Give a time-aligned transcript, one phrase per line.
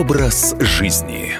[0.00, 1.34] Образ жизни.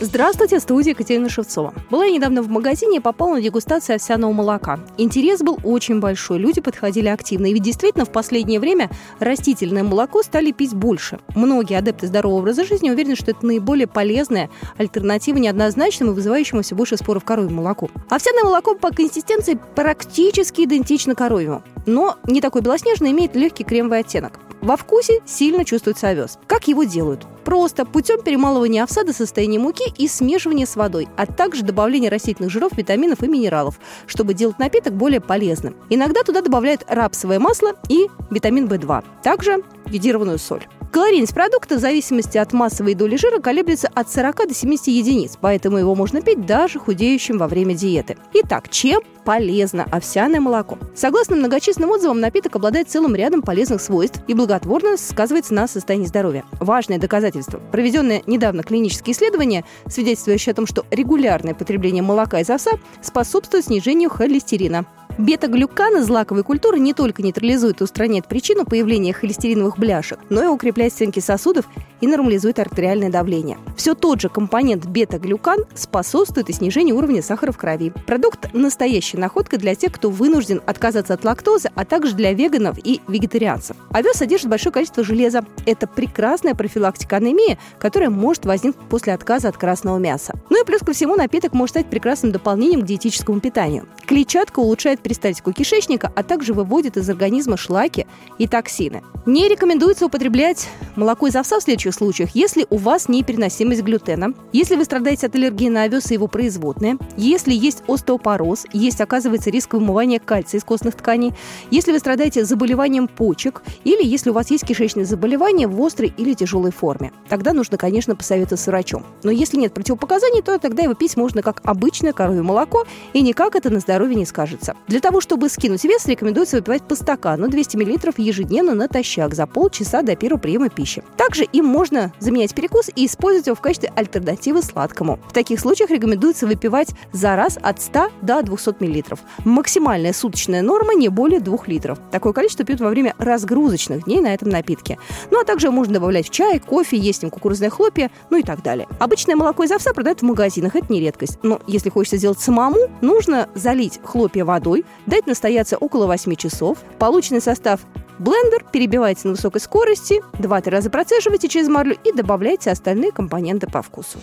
[0.00, 1.72] Здравствуйте, студия Екатерина Шевцова.
[1.90, 4.80] Была я недавно в магазине и попала на дегустацию овсяного молока.
[4.98, 7.46] Интерес был очень большой, люди подходили активно.
[7.46, 8.90] И ведь действительно в последнее время
[9.20, 11.20] растительное молоко стали пить больше.
[11.36, 16.74] Многие адепты здорового образа жизни уверены, что это наиболее полезная альтернатива неоднозначному и вызывающему все
[16.74, 17.92] больше споров коровьему молоку.
[18.10, 24.40] Овсяное молоко по консистенции практически идентично коровьему, но не такой белоснежный, имеет легкий кремовый оттенок.
[24.62, 26.38] Во вкусе сильно чувствуется овес.
[26.46, 27.26] Как его делают?
[27.44, 32.52] Просто путем перемалывания овса до состояния муки и смешивания с водой, а также добавления растительных
[32.52, 35.74] жиров, витаминов и минералов, чтобы делать напиток более полезным.
[35.90, 40.64] Иногда туда добавляют рапсовое масло и витамин В2, также йодированную соль.
[40.92, 45.78] Калорийность продукта в зависимости от массовой доли жира колеблется от 40 до 70 единиц, поэтому
[45.78, 48.18] его можно пить даже худеющим во время диеты.
[48.34, 50.76] Итак, чем полезно овсяное молоко?
[50.94, 56.44] Согласно многочисленным отзывам, напиток обладает целым рядом полезных свойств и благотворно сказывается на состоянии здоровья.
[56.60, 57.58] Важное доказательство.
[57.72, 64.10] Проведенное недавно клинические исследования, свидетельствующие о том, что регулярное потребление молока из овса способствует снижению
[64.10, 64.84] холестерина.
[65.18, 70.46] Бета-глюкан из злаковой культуры не только нейтрализует и устраняет причину появления холестериновых бляшек, но и
[70.46, 71.66] укрепляет стенки сосудов
[72.02, 73.56] и нормализует артериальное давление.
[73.76, 77.92] Все тот же компонент бета-глюкан способствует и снижению уровня сахара в крови.
[78.06, 83.00] Продукт– настоящая находка для тех, кто вынужден отказаться от лактозы, а также для веганов и
[83.08, 83.76] вегетарианцев.
[83.90, 85.44] Овес содержит большое количество железа.
[85.64, 90.34] Это прекрасная профилактика анемии, которая может возникнуть после отказа от красного мяса.
[90.50, 93.86] Ну и плюс ко всему напиток может стать прекрасным дополнением к диетическому питанию.
[94.06, 98.06] Клетчатка улучшает перистальтику кишечника, а также выводит из организма шлаки
[98.38, 99.02] и токсины.
[99.24, 104.76] Не рекомендуется употреблять молоко из овса в следующих случаях, если у вас непереносимость глютена, если
[104.76, 109.74] вы страдаете от аллергии на овес и его производные, если есть остеопороз, есть, оказывается, риск
[109.74, 111.32] вымывания кальция из костных тканей,
[111.70, 116.34] если вы страдаете заболеванием почек или если у вас есть кишечное заболевание в острой или
[116.34, 117.12] тяжелой форме.
[117.28, 119.04] Тогда нужно, конечно, посоветоваться с врачом.
[119.22, 123.54] Но если нет противопоказаний, то тогда его пить можно как обычное коровье молоко, и никак
[123.54, 124.74] это на здоровье не скажется.
[124.88, 130.02] Для того, чтобы скинуть вес, рекомендуется выпивать по стакану 200 мл ежедневно натощак за полчаса
[130.02, 131.02] до первого приема пищи.
[131.16, 131.81] Также им можно
[132.20, 135.18] заменять перекус и использовать его в качестве альтернативы сладкому.
[135.28, 139.18] В таких случаях рекомендуется выпивать за раз от 100 до 200 мл.
[139.44, 141.98] Максимальная суточная норма не более 2 литров.
[142.10, 144.98] Такое количество пьют во время разгрузочных дней на этом напитке.
[145.30, 148.62] Ну а также можно добавлять в чай, кофе, есть им кукурузное хлопья, ну и так
[148.62, 148.86] далее.
[148.98, 151.38] Обычное молоко из овса продают в магазинах, это не редкость.
[151.42, 156.78] Но если хочется сделать самому, нужно залить хлопья водой, дать настояться около 8 часов.
[156.98, 157.80] Полученный состав
[158.22, 163.82] блендер перебивайте на высокой скорости, 2-3 раза процеживайте через марлю и добавляйте остальные компоненты по
[163.82, 164.18] вкусу.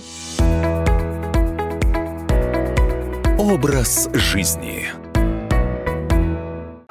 [3.38, 4.88] Образ жизни.